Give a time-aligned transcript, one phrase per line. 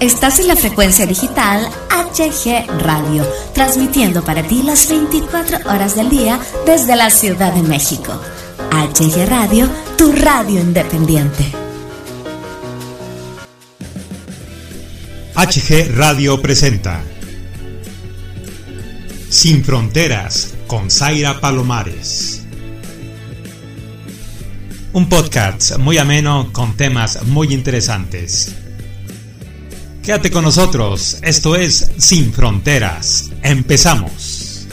[0.00, 6.38] Estás en la frecuencia digital HG Radio, transmitiendo para ti las 24 horas del día
[6.66, 8.20] desde la Ciudad de México.
[8.70, 11.44] HG Radio, tu radio independiente.
[15.34, 17.02] HG Radio presenta
[19.30, 22.42] Sin Fronteras con Zaira Palomares.
[24.92, 28.65] Un podcast muy ameno con temas muy interesantes.
[30.06, 33.32] Quédate con nosotros, esto es Sin Fronteras.
[33.42, 34.68] Empezamos.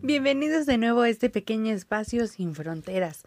[0.00, 3.24] Bienvenidos de nuevo a este pequeño espacio Sin Fronteras.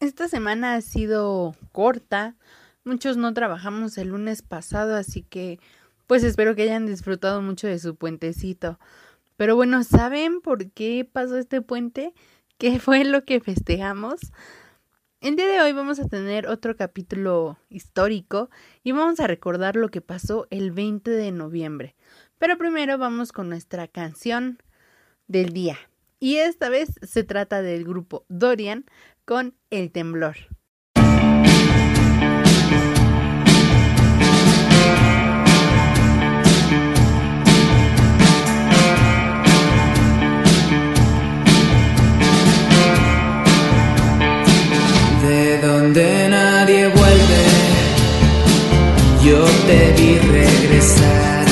[0.00, 2.34] Esta semana ha sido corta,
[2.82, 5.60] muchos no trabajamos el lunes pasado, así que
[6.08, 8.80] pues espero que hayan disfrutado mucho de su puentecito.
[9.36, 12.14] Pero bueno, ¿saben por qué pasó este puente?
[12.58, 14.32] ¿Qué fue lo que festejamos?
[15.20, 18.48] El día de hoy vamos a tener otro capítulo histórico
[18.82, 21.94] y vamos a recordar lo que pasó el 20 de noviembre.
[22.38, 24.62] Pero primero vamos con nuestra canción
[25.28, 25.76] del día.
[26.20, 28.86] Y esta vez se trata del grupo Dorian
[29.26, 30.36] con El Temblor.
[49.96, 51.44] Vi regresar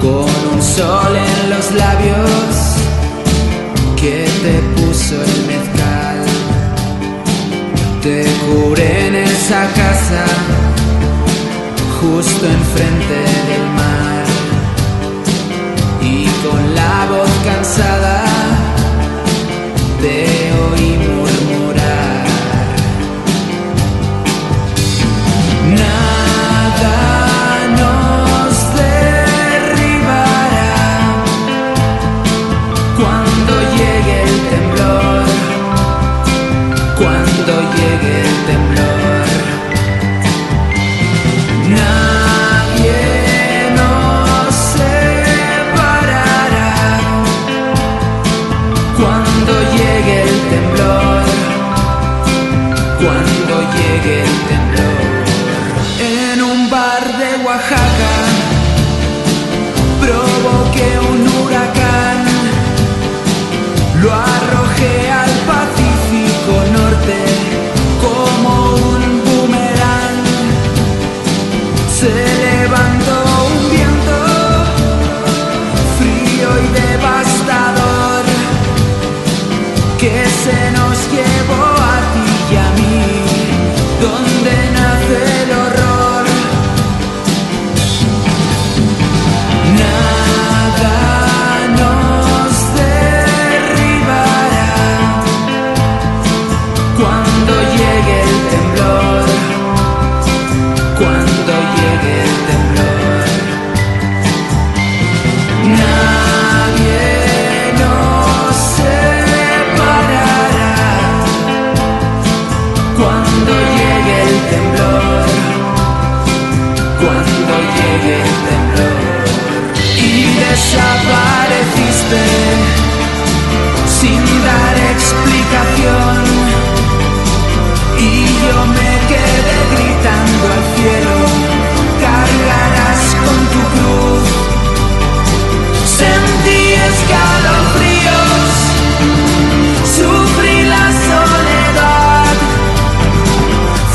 [0.00, 2.50] con un sol en los labios
[3.96, 6.18] que te puso el mezcal.
[8.02, 10.24] Te juré en esa casa,
[12.00, 13.18] justo enfrente
[13.50, 13.79] del mar,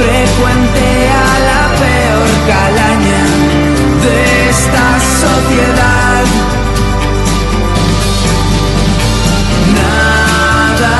[0.00, 3.22] frecuente a la peor calaña
[4.04, 4.16] de
[4.48, 4.86] esta
[5.24, 6.24] sociedad.
[9.80, 10.98] Nada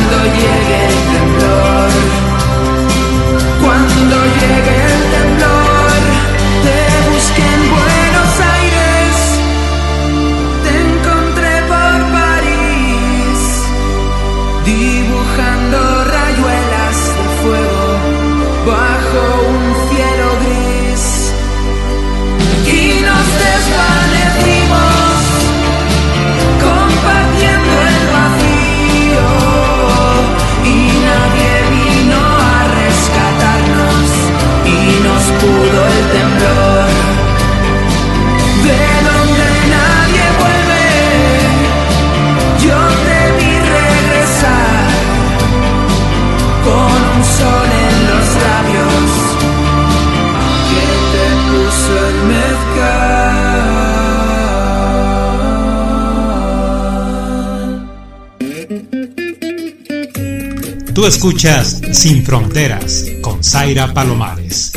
[61.08, 64.72] Escuchas Sin Fronteras con Zaira Palomares.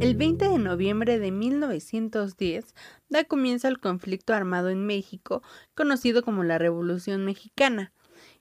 [0.00, 2.74] El 20 de noviembre de 1910
[3.08, 5.40] da comienzo al conflicto armado en México,
[5.76, 7.92] conocido como la Revolución Mexicana.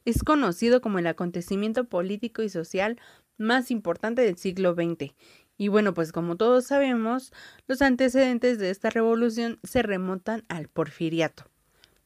[0.04, 3.00] Es conocido como el acontecimiento político y social
[3.38, 5.14] más importante del siglo XX.
[5.58, 7.32] Y bueno, pues como todos sabemos,
[7.68, 11.46] los antecedentes de esta revolución se remontan al porfiriato.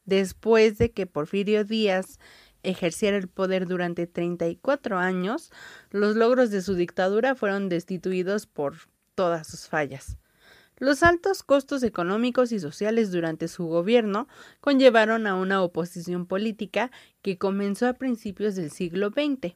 [0.04, 2.18] Después de que Porfirio Díaz
[2.62, 5.50] ejerciera el poder durante 34 años,
[5.90, 8.74] los logros de su dictadura fueron destituidos por
[9.14, 10.18] todas sus fallas.
[10.78, 14.26] Los altos costos económicos y sociales durante su gobierno
[14.60, 16.90] conllevaron a una oposición política
[17.22, 19.54] que comenzó a principios del siglo XX.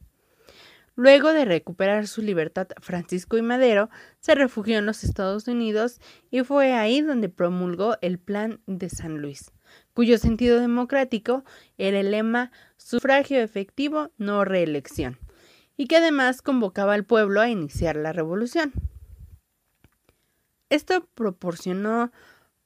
[0.95, 5.99] Luego de recuperar su libertad, Francisco y Madero se refugió en los Estados Unidos
[6.31, 9.51] y fue ahí donde promulgó el Plan de San Luis
[9.93, 11.43] cuyo sentido democrático
[11.77, 15.17] era el lema sufragio efectivo, no reelección,
[15.77, 18.73] y que además convocaba al pueblo a iniciar la revolución.
[20.69, 22.11] Esto proporcionó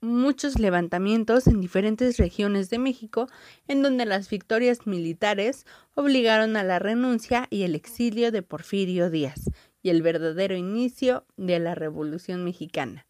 [0.02, 3.30] muchos levantamientos en diferentes regiones de México,
[3.68, 5.66] en donde las victorias militares
[5.96, 9.50] obligaron a la renuncia y el exilio de Porfirio Díaz,
[9.82, 13.06] y el verdadero inicio de la Revolución Mexicana.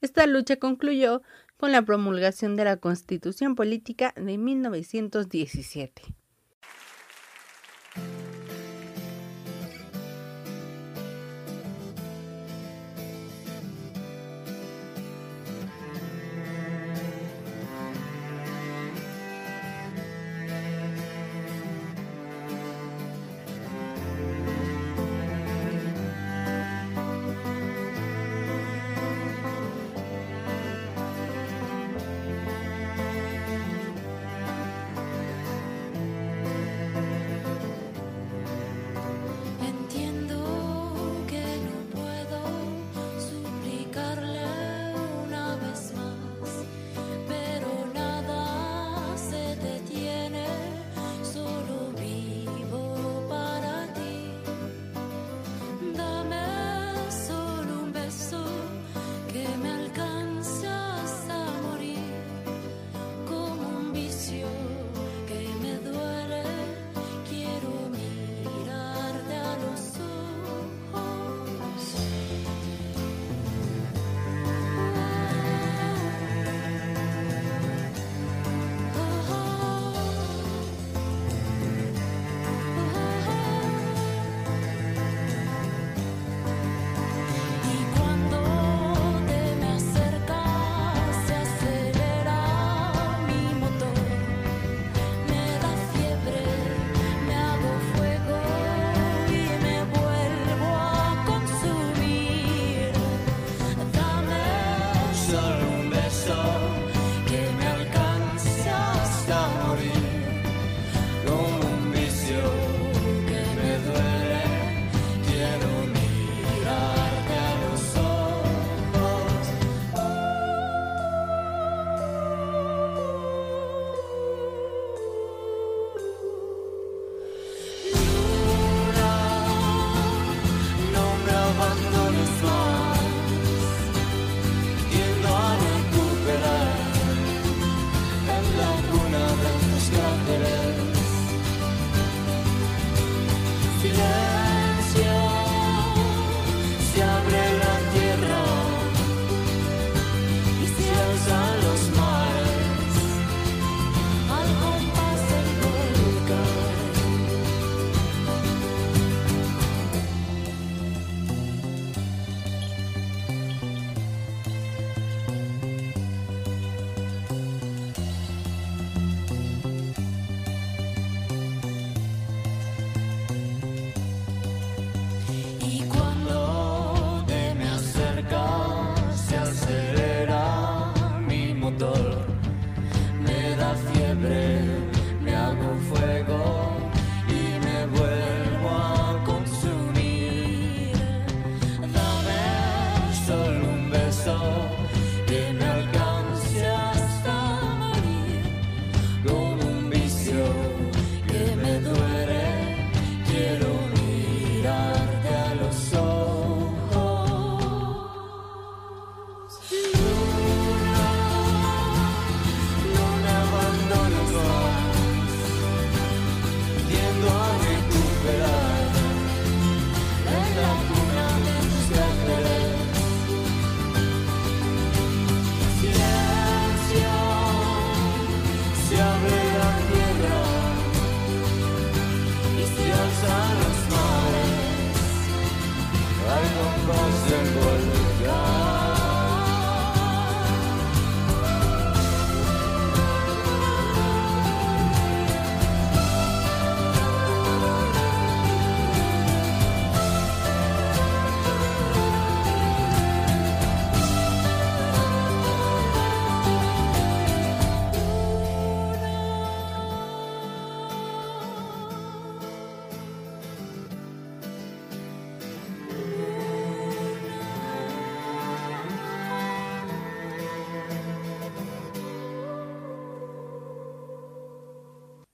[0.00, 1.22] Esta lucha concluyó
[1.56, 6.02] con la promulgación de la Constitución Política de 1917.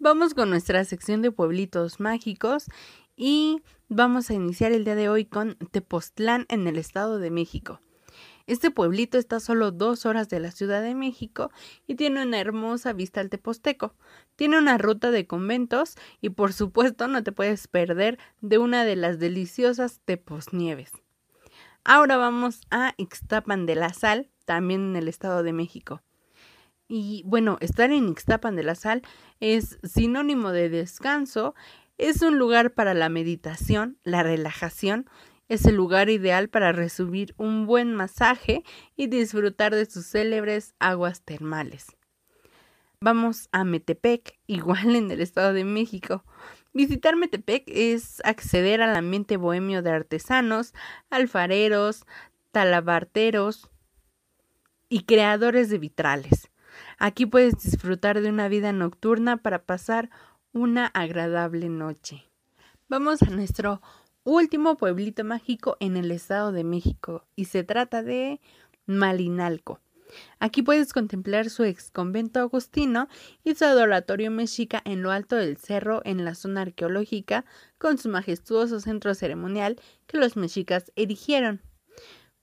[0.02, 2.66] Vamos con nuestra sección de pueblitos mágicos
[3.14, 7.80] y vamos a iniciar el día de hoy con Tepoztlán en el Estado de México.
[8.48, 11.52] Este pueblito está a solo dos horas de la Ciudad de México
[11.86, 13.94] y tiene una hermosa vista al Teposteco.
[14.34, 18.96] Tiene una ruta de conventos y por supuesto no te puedes perder de una de
[18.96, 20.90] las deliciosas Teposnieves.
[21.84, 26.02] Ahora vamos a Ixtapan de la Sal, también en el Estado de México.
[26.88, 29.02] Y bueno, estar en Ixtapan de la Sal
[29.40, 31.54] es sinónimo de descanso,
[31.98, 35.08] es un lugar para la meditación, la relajación,
[35.48, 38.64] es el lugar ideal para recibir un buen masaje
[38.96, 41.96] y disfrutar de sus célebres aguas termales.
[43.00, 46.24] Vamos a Metepec, igual en el Estado de México.
[46.72, 50.72] Visitar Metepec es acceder al ambiente bohemio de artesanos,
[51.10, 52.06] alfareros,
[52.50, 53.68] talabarteros
[54.88, 56.51] y creadores de vitrales.
[57.04, 60.08] Aquí puedes disfrutar de una vida nocturna para pasar
[60.52, 62.30] una agradable noche.
[62.88, 63.82] Vamos a nuestro
[64.22, 68.40] último pueblito mágico en el Estado de México y se trata de
[68.86, 69.80] Malinalco.
[70.38, 73.08] Aquí puedes contemplar su ex convento agustino
[73.42, 77.44] y su adoratorio mexica en lo alto del cerro en la zona arqueológica
[77.78, 79.74] con su majestuoso centro ceremonial
[80.06, 81.62] que los mexicas erigieron.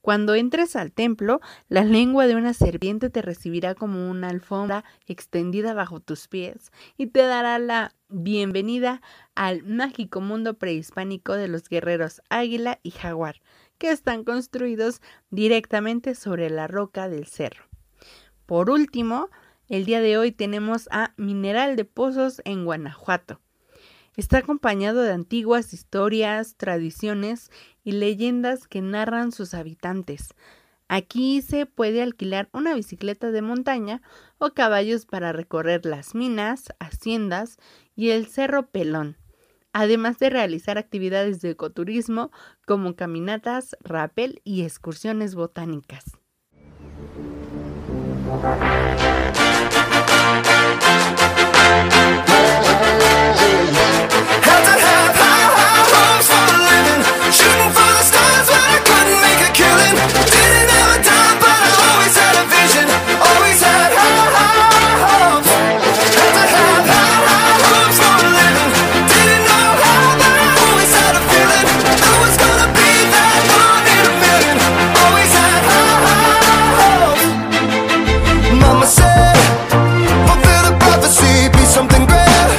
[0.00, 5.74] Cuando entres al templo, la lengua de una serpiente te recibirá como una alfombra extendida
[5.74, 9.02] bajo tus pies y te dará la bienvenida
[9.34, 13.42] al mágico mundo prehispánico de los guerreros águila y jaguar,
[13.76, 17.64] que están construidos directamente sobre la roca del cerro.
[18.46, 19.28] Por último,
[19.68, 23.38] el día de hoy tenemos a Mineral de Pozos en Guanajuato.
[24.20, 27.50] Está acompañado de antiguas historias, tradiciones
[27.82, 30.34] y leyendas que narran sus habitantes.
[30.88, 34.02] Aquí se puede alquilar una bicicleta de montaña
[34.36, 37.56] o caballos para recorrer las minas, haciendas
[37.96, 39.16] y el Cerro Pelón,
[39.72, 42.30] además de realizar actividades de ecoturismo
[42.66, 46.04] como caminatas, rappel y excursiones botánicas.
[78.80, 79.36] mama said
[80.24, 82.56] Fulfill the prophecy, be something great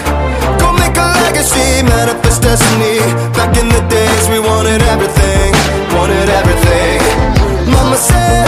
[0.61, 3.01] Go make a legacy, manifest destiny.
[3.33, 5.49] Back in the days we wanted everything,
[5.97, 7.01] wanted everything.
[7.73, 8.45] Mama said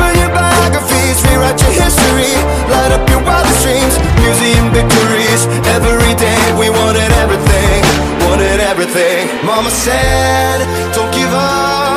[0.00, 2.32] Burn your biographies, rewrite your history.
[2.72, 3.94] Light up your wildest dreams,
[4.24, 5.44] museum victories.
[5.76, 7.80] Every day we wanted everything,
[8.24, 9.28] wanted everything.
[9.44, 10.64] Mama said,
[10.96, 11.89] don't give up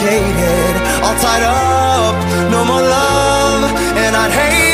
[0.00, 2.14] complicated, all tied up,
[2.50, 4.69] no more love, and I'd hate.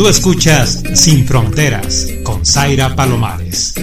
[0.00, 3.74] Tú escuchas Sin Fronteras con Zaira Palomares.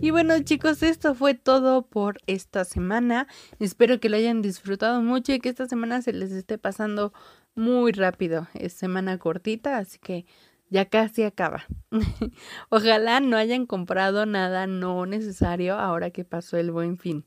[0.00, 3.26] Y bueno chicos, esto fue todo por esta semana.
[3.58, 7.12] Espero que lo hayan disfrutado mucho y que esta semana se les esté pasando
[7.54, 8.48] muy rápido.
[8.54, 10.24] Es semana cortita, así que
[10.70, 11.66] ya casi acaba.
[12.70, 17.26] Ojalá no hayan comprado nada no necesario ahora que pasó el buen fin.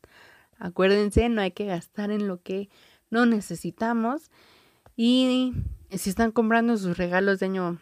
[0.57, 2.69] Acuérdense, no hay que gastar en lo que
[3.11, 4.31] no necesitamos.
[4.95, 5.53] Y
[5.91, 7.79] si están comprando sus regalos de año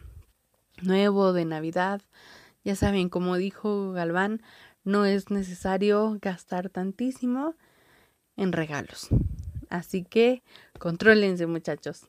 [0.82, 2.02] nuevo, de Navidad,
[2.64, 4.42] ya saben, como dijo Galván,
[4.84, 7.54] no es necesario gastar tantísimo
[8.36, 9.08] en regalos.
[9.70, 10.42] Así que
[10.78, 12.08] contrólense muchachos.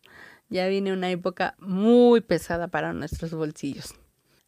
[0.50, 3.96] Ya viene una época muy pesada para nuestros bolsillos.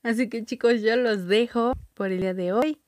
[0.03, 2.79] Así que chicos, yo los dejo por el día de hoy.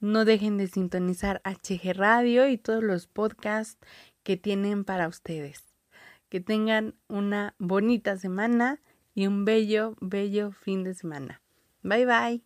[0.00, 3.78] No dejen de sintonizar HG Radio y todos los podcasts
[4.22, 5.67] que tienen para ustedes.
[6.28, 8.80] Que tengan una bonita semana
[9.14, 11.42] y un bello, bello fin de semana.
[11.82, 12.42] Bye bye.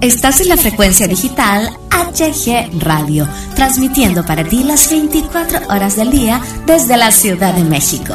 [0.00, 6.40] Estás en la frecuencia digital HG Radio, transmitiendo para ti las 24 horas del día
[6.66, 8.14] desde la Ciudad de México.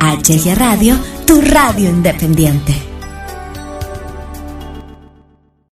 [0.00, 0.96] HG Radio,
[1.26, 2.97] tu radio independiente.